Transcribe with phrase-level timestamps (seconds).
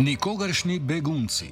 [0.00, 1.50] Nikogaršni begunci.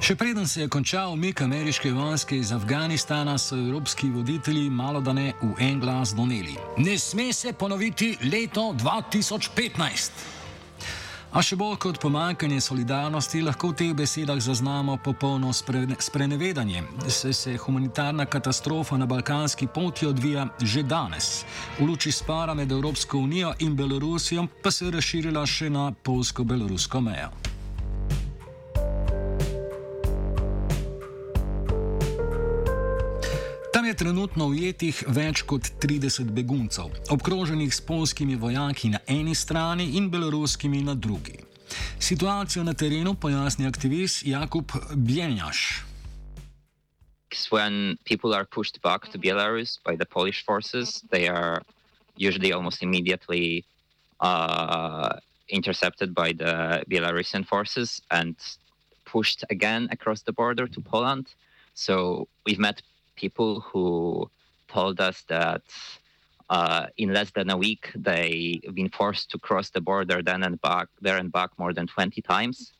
[0.00, 5.12] Še preden se je končal umik ameriške vojske iz Afganistana, so evropski voditelji malo da
[5.12, 6.56] ne v en glas doneli.
[6.80, 10.37] Ne sme se ponoviti leto 2015.
[11.28, 17.56] A še bolj kot pomankanje solidarnosti lahko v teh besedah zaznamo popolno sprenevedanje, saj se
[17.60, 21.44] humanitarna katastrofa na balkanski poti odvija že danes.
[21.78, 27.00] V luči spora med Evropsko unijo in Belorusijo pa se je razširila še na polsko-belorusko
[27.04, 27.47] mejo.
[33.98, 40.82] Trenutno ujetih več kot 30 beguncev, obkroženih s polskimi vojaki na eni strani in beloruskimi
[40.86, 41.38] na drugi.
[41.98, 45.82] Situacijo na terenu pojasni aktivist Jakub Bjenjaš.
[47.50, 51.62] When people are pushed back to Belarus by the Polish forces, they are
[52.16, 53.64] usually almost immediately
[54.20, 55.10] uh,
[55.48, 58.34] intercepted by the Belarusian forces and
[59.04, 61.26] pushed again across the border to Poland.
[61.74, 62.82] So we've met
[63.18, 64.30] people who
[64.68, 65.62] told us that
[66.50, 70.60] uh, in less than a week they've been forced to cross the border then and
[70.60, 72.72] back there and back more than 20 times.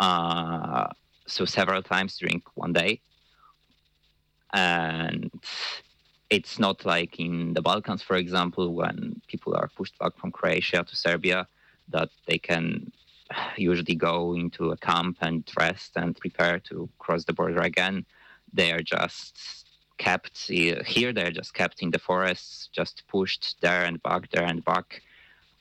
[0.00, 0.88] Uh,
[1.26, 3.00] so several times during one day.
[4.52, 5.30] And
[6.30, 10.82] it's not like in the balkans for example when people are pushed back from croatia
[10.82, 11.46] to serbia
[11.88, 12.90] that they can
[13.56, 18.04] usually go into a camp and rest and prepare to cross the border again
[18.56, 19.36] they are just
[19.98, 24.64] kept here they're just kept in the forests just pushed there and back there and
[24.64, 25.02] back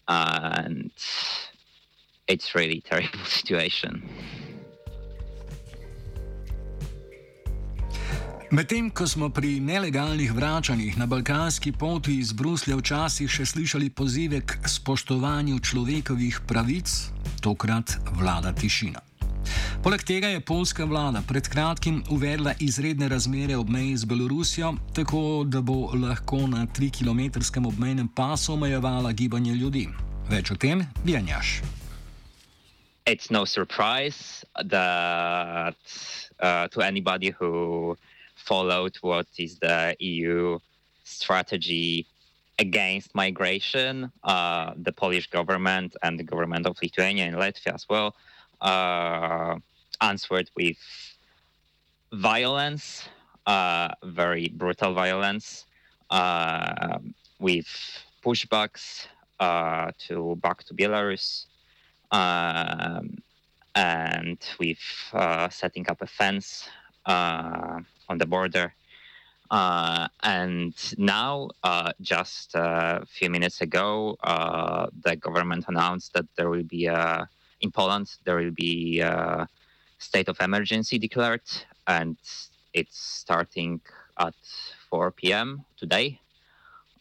[0.07, 0.91] and
[2.27, 4.03] it's really terrible situation
[8.51, 14.39] Medtem ko smo pri nelegalnih vračanjih na balkanski poti iz Bruslja včasih še slišali pozive
[14.45, 16.93] k spoštovanju človekovih pravic,
[17.41, 19.01] tokrat vlada tišina.
[19.83, 25.43] Poleg tega je polska vlada pred kratkim uvedla izredne razmere ob meji z Belorusijo, tako
[25.45, 29.87] da bo lahko na 3-kilometrskem obmejnem pasu omejevala gibanje ljudi.
[30.29, 31.61] Več o tem, Bjanjaš.
[33.05, 35.77] It's no surprise that
[36.41, 37.95] uh, to anybody who
[38.35, 40.57] followed what is the EU
[41.03, 42.07] strategy
[42.57, 48.07] against migration, uh, the Polish government and the government of Lithuania and Latvia as well,
[48.07, 50.77] uh, answered with
[52.11, 53.07] violence,
[53.45, 55.65] uh, very brutal violence,
[56.09, 56.99] uh,
[57.39, 57.67] with
[58.23, 59.07] pushbacks
[59.39, 61.45] uh, to back to Belarus,
[62.11, 63.17] um,
[63.75, 64.79] and with
[65.13, 66.67] uh, setting up a fence
[67.05, 67.79] uh,
[68.09, 68.73] on the border.
[69.51, 71.49] and now,
[72.01, 74.17] just a few minutes ago,
[75.03, 77.29] the government announced that there will be a
[77.65, 79.47] in Poland, there will be a
[79.97, 81.47] state of emergency declared,
[81.87, 82.17] and
[82.73, 83.81] it's starting
[84.17, 84.35] at
[84.89, 85.65] 4 p.m.
[85.77, 86.19] today.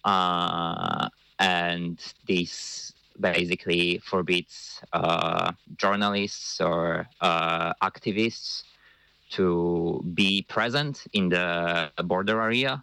[0.04, 1.08] Uh,
[1.38, 8.64] and this basically forbids uh, journalists or uh, activists
[9.30, 12.82] to be present in the border area.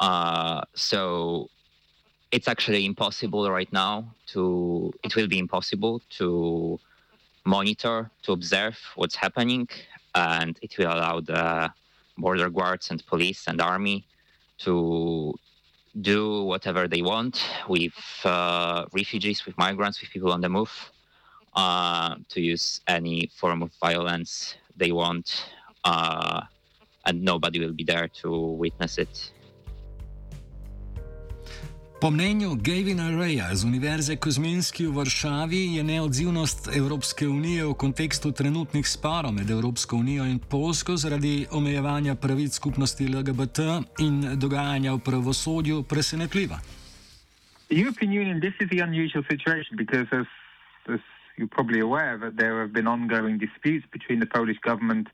[0.00, 1.48] Uh, so
[2.30, 6.78] it's actually impossible right now to, it will be impossible to
[7.44, 9.68] monitor, to observe what's happening,
[10.14, 11.72] and it will allow the
[12.18, 14.06] border guards and police and army
[14.58, 15.34] to
[16.00, 17.92] do whatever they want with
[18.24, 20.92] uh, refugees, with migrants, with people on the move,
[21.54, 25.50] uh, to use any form of violence they want,
[25.84, 26.42] uh,
[27.06, 29.32] and nobody will be there to witness it.
[32.00, 38.32] Po mnenju Gavina Reja z Univerze Kozminski v Varšavi je neodzivnost Evropske unije v kontekstu
[38.32, 43.58] trenutnih sporov med Evropsko unijo in Polsko zaradi omejevanja pravic skupnosti LGBT
[44.00, 46.58] in dogajanja v pravosodju presenetljiva.
[47.70, 50.28] European Union, this is the unusual situation because, as,
[50.88, 51.00] as
[51.36, 55.08] you're probably aware, that there have been ongoing disputes between the Polish government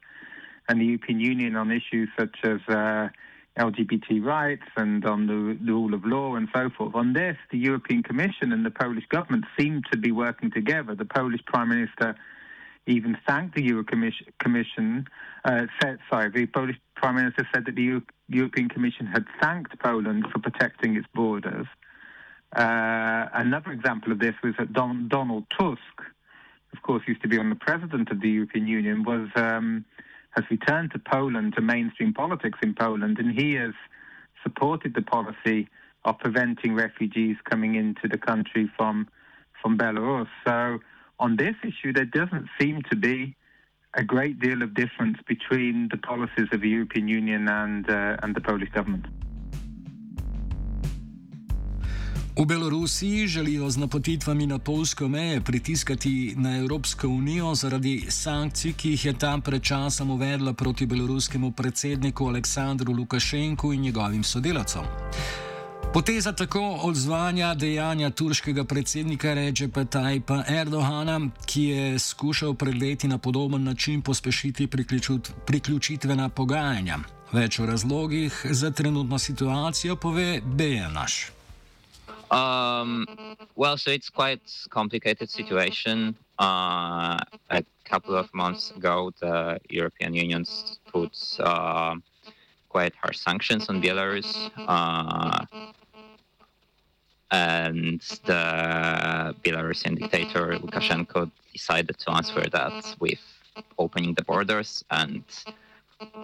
[0.68, 3.08] and the European Union on issues such as uh,
[3.58, 6.94] LGBT rights and on the, the, rule of law and so forth.
[6.94, 10.94] On this, the European Commission and the Polish government seem to be working together.
[10.94, 12.14] The Polish Prime Minister
[12.86, 15.08] even thanked the Euro Commission.
[15.44, 19.78] Uh, said, sorry, the Polish Prime Minister said that the Euro European Commission had thanked
[19.78, 21.66] Poland for protecting its borders.
[22.54, 25.80] Uh, another example of this was that Don Donald Tusk,
[26.72, 29.28] of course, used to be on the president of the European Union, was.
[29.34, 29.84] Um,
[30.36, 33.74] has returned to Poland, to mainstream politics in Poland, and he has
[34.42, 35.68] supported the policy
[36.04, 39.08] of preventing refugees coming into the country from
[39.60, 40.28] from Belarus.
[40.46, 40.78] So
[41.18, 43.34] on this issue, there doesn't seem to be
[43.94, 48.34] a great deal of difference between the policies of the European Union and uh, and
[48.34, 49.06] the Polish government.
[52.38, 58.90] V Belorusiji želijo z napotitvami na polsko meje pritiskati na Evropsko unijo zaradi sankcij, ki
[58.90, 64.82] jih je tam pred časom uvedla proti beloruskemu predsedniku Aleksandru Lukašenku in njegovim sodelavcem.
[65.94, 73.18] Poteza tako odzvanja dejanja turškega predsednika Ređepa Tajpa Erdogana, ki je skušal pred leti na
[73.18, 74.68] podoben način pospešiti
[75.46, 76.98] priključitvena pogajanja.
[77.32, 81.35] Več o razlogih za trenutno situacijo pove Bejenaš.
[82.36, 83.06] Um,
[83.54, 85.98] well, so it's quite complicated situation.
[86.38, 87.18] Uh,
[87.50, 90.44] a couple of months ago, the European Union
[90.92, 91.94] put uh,
[92.68, 94.30] quite harsh sanctions on Belarus.
[94.74, 95.46] Uh,
[97.30, 98.00] and
[98.30, 98.42] the
[99.42, 103.22] Belarusian dictator Lukashenko decided to answer that with
[103.78, 104.84] opening the borders.
[104.90, 105.24] And,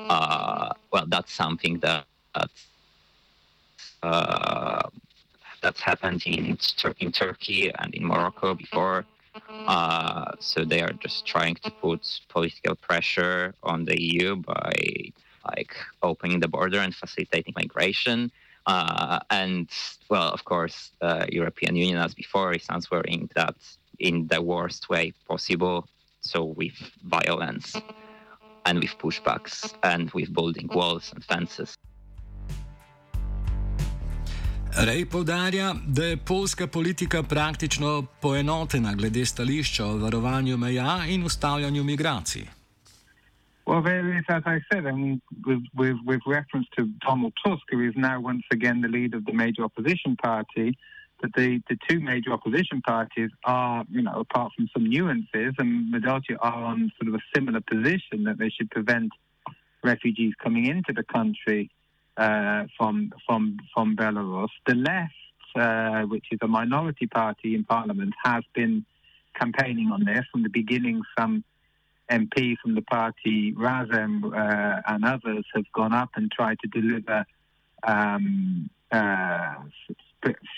[0.09, 2.05] uh, well, that's something that.
[2.35, 2.50] that
[4.03, 4.51] uh,
[5.62, 6.59] that's happened in
[6.99, 9.05] in Turkey and in Morocco before.
[9.67, 14.73] Uh, so they are just trying to put political pressure on the EU by
[15.50, 18.31] like opening the border and facilitating migration.
[18.67, 19.69] Uh, and
[20.09, 23.56] well, of course, the European Union, as before, is answering that
[23.99, 25.88] in the worst way possible.
[26.20, 27.75] So with violence
[28.64, 31.76] and with pushbacks and with building walls and fences.
[34.76, 41.84] Rej povdarja, da je polska politika praktično poenotena glede stališča o varovanju meja in ustavljanju
[41.84, 42.42] migracij.
[43.66, 47.80] Well, there is, as I said, mean, with, with, with reference to Donald Tusk, who
[47.88, 50.76] is now once again the leader of the major opposition party,
[51.20, 55.90] that the, the two major opposition parties are, you know, apart from some nuances, and
[55.90, 59.12] majority are on sort of a similar position that they should prevent
[59.84, 61.70] refugees coming into the country.
[62.17, 64.49] Uh, from from from Belarus.
[64.67, 65.14] The left,
[65.56, 68.85] uh, which is a minority party in parliament, has been
[69.38, 71.03] campaigning on this from the beginning.
[71.19, 71.44] Some
[72.11, 77.25] MPs from the party, Razem uh, and others, have gone up and tried to deliver
[77.85, 79.55] um, uh,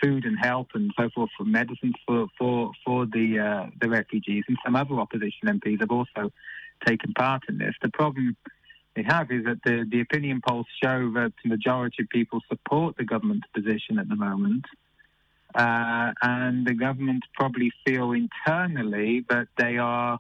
[0.02, 4.44] food and help and so forth for medicines for for for the uh, the refugees.
[4.48, 6.32] And some other opposition MPs have also
[6.86, 7.74] taken part in this.
[7.82, 8.36] The problem
[8.94, 12.96] they have is that the, the opinion polls show that the majority of people support
[12.96, 14.64] the government's position at the moment.
[15.54, 20.18] Uh, and the government probably feel internally that they are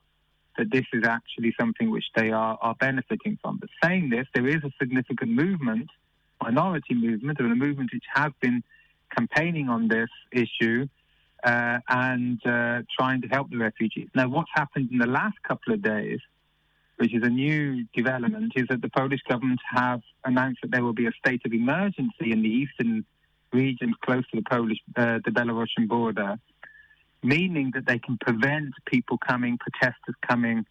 [0.56, 3.58] that this is actually something which they are, are benefiting from.
[3.58, 5.90] But saying this, there is a significant movement,
[6.40, 8.62] minority movement, or a movement which has been
[9.16, 10.86] campaigning on this issue
[11.42, 14.08] uh, and uh, trying to help the refugees.
[14.14, 16.20] Now, what's happened in the last couple of days
[16.96, 20.92] which is a new development, is that the Polish government have announced that there will
[20.92, 23.04] be a state of emergency in the eastern
[23.52, 26.36] regions close to the Polish, uh, the Belarusian border,
[27.22, 30.64] meaning that they can prevent people coming, protesters coming,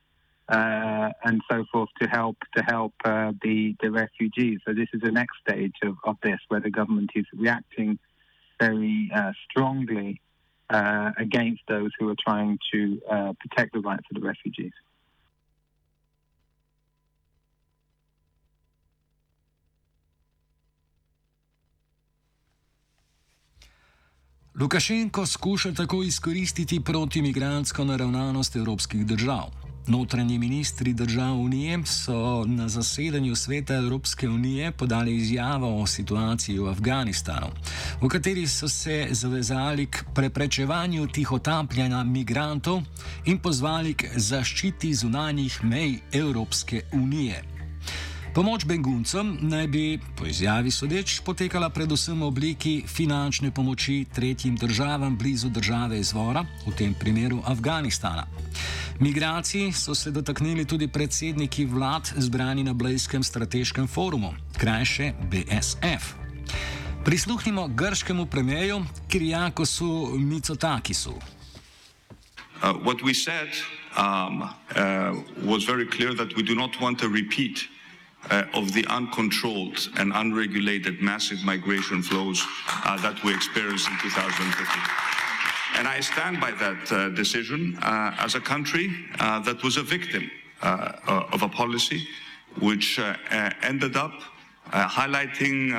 [0.50, 4.60] uh, and so forth to help to help uh, the the refugees.
[4.66, 7.98] So this is the next stage of, of this, where the government is reacting
[8.60, 10.22] very uh, strongly
[10.70, 14.72] uh, against those who are trying to uh, protect the rights of the refugees.
[24.60, 29.44] Lukašenko skuša tako izkoristiti protimigransko naravnanost evropskih držav.
[29.88, 36.70] Notranji ministri držav Unije so na zasedanju Sveta Evropske unije podali izjavo o situaciji v
[36.70, 37.48] Afganistanu,
[38.02, 42.82] v kateri so se zavezali k preprečevanju tihotapljanja migrantov
[43.26, 47.53] in pozvali k zaščiti zunanjih mej Evropske unije.
[48.34, 55.14] Pomoč beguncem naj bi, po izjavi sodeč, potekala predvsem v obliki finančne pomoči tretjim državam
[55.18, 58.26] blizu države izvora, v tem primeru Afganistana.
[59.00, 66.18] Migraciji so se dotaknili tudi predsedniki vlad zbrani na Blejskem strateškem forumu, krajše BSF.
[67.06, 71.14] Prisluhnimo grškemu premijeju Kirjakosu Micotakisu.
[71.14, 73.50] Uh, what we said
[73.94, 74.50] um, uh,
[75.46, 77.73] was very clear that we do not want a repeat
[78.30, 82.46] uh, of the uncontrolled and unregulated massive migration flows
[82.86, 85.04] uh, that we experienced in 2015.
[85.76, 89.84] And I stand by that uh, decision uh, as a country uh, that was a
[89.84, 90.30] victim
[90.62, 92.08] uh, of a policy
[92.60, 93.00] which
[93.64, 94.14] ended up
[94.72, 95.74] highlighting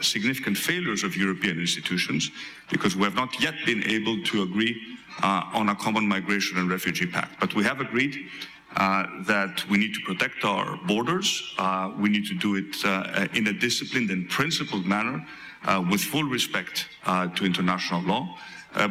[0.00, 2.32] significant failures of European institutions
[2.68, 4.76] because we have not yet been able to agree
[5.22, 7.38] on a common migration and refugee pact.
[7.38, 8.28] But we have agreed
[8.76, 11.54] that we need to protect our borders.
[11.58, 15.26] Uh, we need to do it uh, in a disciplined and principled manner
[15.64, 16.88] uh, with full respect
[17.34, 18.36] to international law.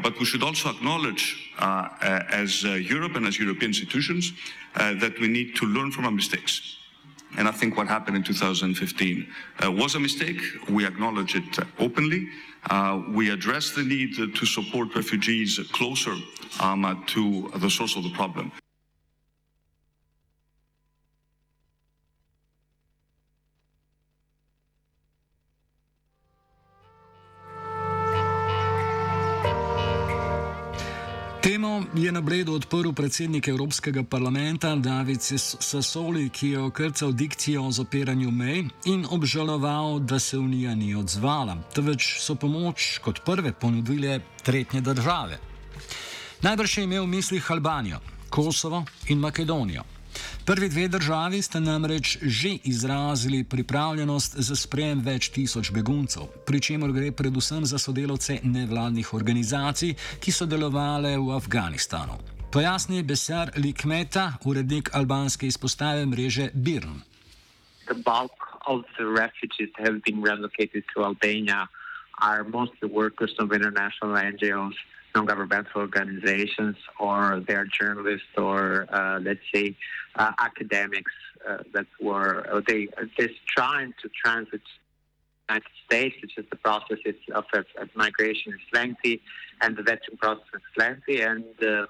[0.04, 4.34] but we should also acknowledge, as Europe and as European institutions,
[4.76, 6.80] that we need to learn from our mistakes.
[7.38, 9.28] And I think what happened in 2015
[9.64, 10.42] uh, was a mistake.
[10.70, 12.28] We acknowledge it openly.
[12.70, 16.16] Uh, we address the need to support refugees closer
[16.60, 18.52] um, to the source of the problem.
[32.10, 38.32] Je na bledu odprl predsednik Evropskega parlamenta David Sassoli, ki je okrcal dikcijo o zapiranju
[38.32, 44.82] mej in obžaloval, da se Unija ni odzvala, temveč so pomoč kot prve ponudile tretje
[44.82, 45.38] države.
[46.42, 48.00] Najbrž je imel v mislih Albanijo,
[48.30, 49.99] Kosovo in Makedonijo.
[50.46, 56.92] Prvi dve državi sta namreč že izrazili pripravljenost za sprejem več tisoč beguncev, pri čemer
[56.92, 62.18] gre predvsem za sodelavce nevladnih organizacij, ki so delovale v Afganistanu.
[62.52, 67.02] Pojasni Besar Likmeta, urednik albanske izpostave mreže Birn.
[68.70, 71.68] Of the refugees have been relocated to Albania
[72.22, 74.78] are mostly workers of international NGOs,
[75.16, 79.76] non-governmental organizations, or they're journalists, or uh, let's say
[80.16, 81.12] uh, academics
[81.48, 82.88] uh, that were they
[83.18, 84.62] just trying to transit
[85.50, 87.00] United States, which is the process
[87.34, 89.22] of, of, of, migration is lengthy,
[89.62, 91.86] and the vetting process is lengthy, and uh,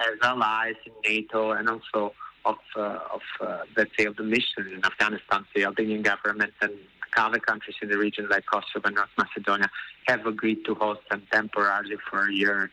[0.00, 2.14] as allies in NATO and also
[2.44, 6.72] of, uh, of uh, let's say, of the mission in Afghanistan, the Albanian government and
[7.20, 9.70] other countries in the region like Kosovo and North Macedonia
[10.06, 12.70] have agreed to host them temporarily for a year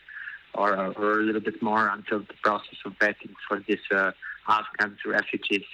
[0.53, 4.11] or, or a little bit more until the process of vetting for these uh,
[4.47, 5.65] Afghan refugees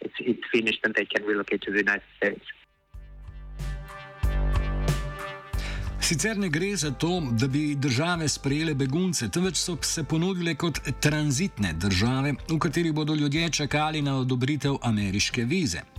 [0.00, 2.44] it's, it's finished and they can relocate to the United States.
[6.00, 10.78] Sicer ne gre za to, da bi države sprejele begunce, temveč so se ponudile kot
[11.00, 15.95] tranzitne države, v katerih bodo ljudje čakali na odobritev ameriške vize.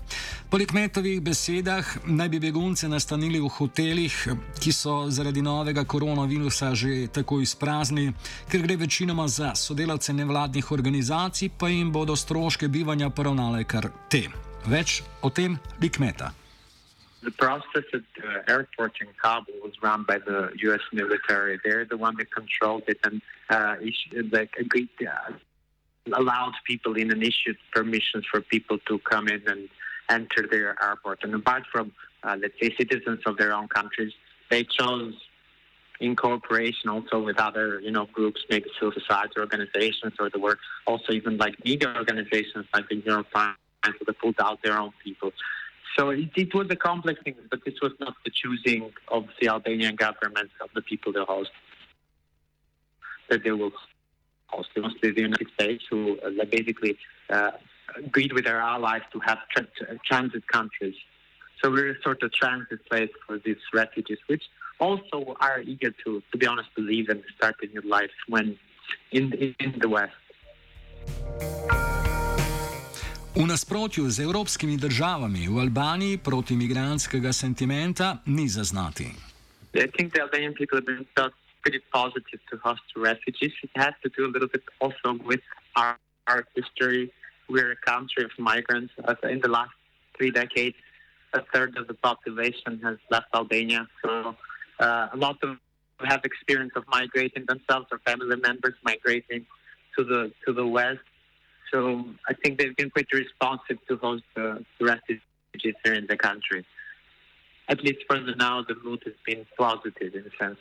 [0.49, 4.15] Po Lekmetovih besedah naj bi begunce nastanili v hotelih,
[4.59, 8.13] ki so zaradi novega koronavirusa že tako izpraznili,
[8.47, 14.27] ker gre večinoma za sodelavce nevladnih organizacij, pa jim bodo stroške bivanja poravnale kar te.
[14.65, 16.31] Več o tem Lekmeta.
[17.23, 20.81] The process at the airport in Kabul was run by the U.S.
[20.93, 21.59] military.
[21.63, 23.75] They're the one that controlled it and uh,
[24.31, 25.33] like, agreed, uh,
[26.13, 29.67] allowed people in and issued permissions for people to come in and
[30.09, 31.23] enter their airport.
[31.23, 31.91] And apart from,
[32.23, 34.13] uh, let's say, citizens of their own countries,
[34.49, 35.13] they chose
[35.99, 40.59] in cooperation also with other, you know, groups, maybe civil society organizations or the work,
[40.85, 44.91] also even like media organizations like the New York Times, that pulled out their own
[45.03, 45.31] people.
[45.97, 49.47] So it, it, was a complex thing, but this was not the choosing of the
[49.47, 51.51] Albanian government of the people they host
[53.29, 53.71] that they will
[54.47, 54.69] host.
[54.75, 56.97] Was the United States who uh, basically
[57.29, 57.51] uh,
[57.97, 60.95] agreed with our allies to have tra- transit countries.
[61.61, 64.43] So we're a sort of transit place for these refugees, which
[64.79, 68.57] also are eager to, to be honest, to leave and start a new life when
[69.11, 70.13] in, in the West.
[73.37, 79.05] V nasprotju z evropskimi državami v Albaniji proti imigranskega sentimenta ni zaznati.
[79.73, 81.05] I think the Albanian people have been
[81.61, 83.53] pretty positive to host refugees.
[83.61, 85.43] It has to do a little bit also with
[85.75, 87.11] our, our history,
[87.49, 88.93] we're a country of migrants.
[89.23, 89.71] In the last
[90.17, 90.75] three decades,
[91.33, 93.87] a third of the population has left Albania.
[94.03, 94.35] So
[94.79, 95.57] uh, a lot of
[96.05, 99.45] have experience of migrating themselves or family members migrating
[99.97, 100.99] to the to the west.
[101.71, 106.65] So I think they've been pretty responsive to host the refugees here in the country.
[107.67, 110.59] At least for the now, the mood has been positive in a sense.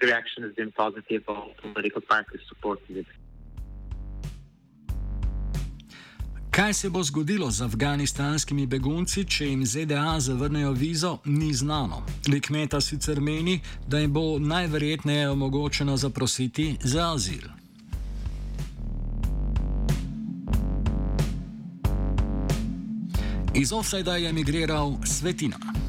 [0.00, 1.22] The reaction has been positive.
[1.28, 3.06] All political parties supported it.
[6.54, 12.04] Kaj se bo zgodilo z afganistanskimi begunci, če jim ZDA zavrnejo vizo, ni znano.
[12.28, 17.48] Likmeta sicer meni, da jim bo najverjetneje omogočeno zaprositi za azil.
[23.54, 25.83] Iz Offsajda je emigriral Svetina.